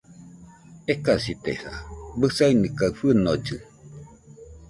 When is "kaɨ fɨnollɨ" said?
2.77-3.55